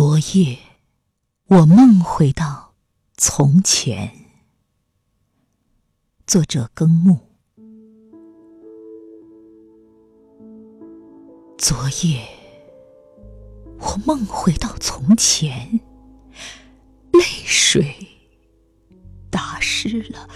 [0.00, 0.56] 昨夜，
[1.48, 2.72] 我梦回到
[3.16, 4.12] 从前。
[6.24, 7.18] 作者耕木。
[11.58, 12.24] 昨夜，
[13.80, 15.80] 我梦回到从前，
[17.10, 17.92] 泪水
[19.28, 20.28] 打湿了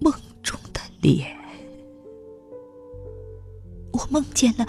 [0.00, 0.10] 梦
[0.42, 1.36] 中的脸。
[3.92, 4.66] 我梦见了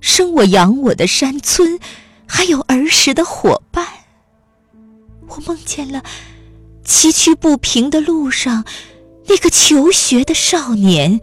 [0.00, 1.80] 生我养我的山村。
[2.28, 3.86] 还有儿时的伙伴，
[5.26, 6.04] 我梦见了
[6.84, 8.64] 崎岖不平的路上
[9.26, 11.20] 那个求学的少年。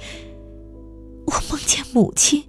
[1.28, 2.44] 我梦见母亲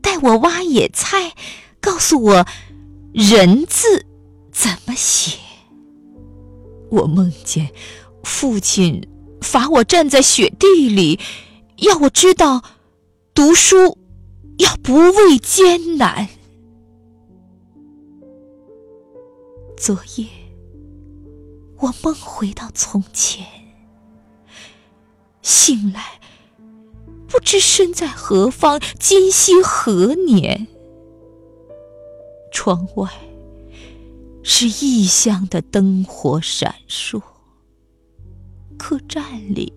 [0.00, 1.32] 带我挖野菜，
[1.80, 2.46] 告诉我
[3.12, 4.06] “人”字
[4.52, 5.38] 怎么写。
[6.90, 7.70] 我梦见
[8.22, 9.08] 父亲
[9.40, 11.18] 罚我站在雪地里，
[11.78, 12.62] 要我知道
[13.34, 13.98] 读书
[14.58, 16.28] 要不畏艰难。
[19.84, 20.28] 昨夜，
[21.78, 23.44] 我梦回到从前，
[25.42, 26.20] 醒来
[27.26, 30.68] 不知身在何方，今夕何年。
[32.52, 33.10] 窗外
[34.44, 37.20] 是异乡的灯火闪烁，
[38.78, 39.72] 客栈里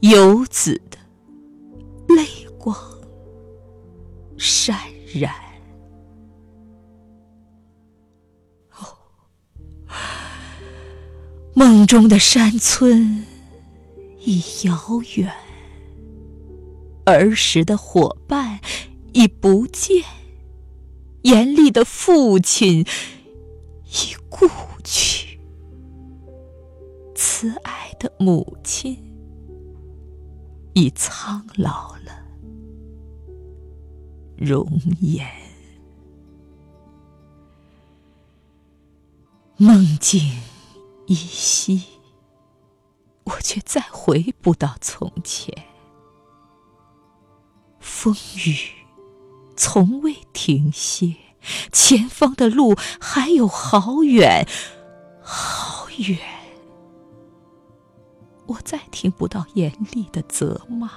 [0.00, 0.98] 游子的
[2.12, 2.26] 泪
[2.58, 2.76] 光
[4.36, 4.74] 潸
[5.14, 5.47] 然。
[11.58, 13.26] 梦中的山村
[14.20, 15.28] 已遥远，
[17.04, 18.60] 儿时的伙伴
[19.12, 20.04] 已不见，
[21.22, 22.86] 严厉的父亲
[23.86, 24.46] 已故
[24.84, 25.40] 去，
[27.16, 28.96] 慈爱的母亲
[30.74, 32.24] 已苍老了
[34.36, 35.26] 容颜，
[39.56, 40.30] 梦境。
[41.08, 41.84] 依稀，
[43.24, 45.52] 我却再回不到从前。
[47.80, 48.86] 风雨
[49.56, 51.16] 从未停歇，
[51.72, 54.46] 前方的路还有好远
[55.22, 56.18] 好远。
[58.46, 60.90] 我再听不到严厉的责骂，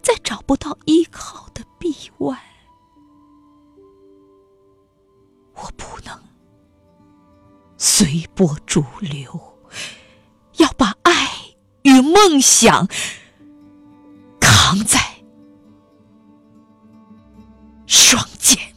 [0.00, 2.38] 再找不到依靠的臂弯。
[5.54, 6.16] 我不能。
[7.80, 9.47] 随波逐流，
[10.58, 11.30] 要把爱
[11.82, 12.86] 与梦想
[14.40, 15.00] 扛在
[17.86, 18.67] 双肩。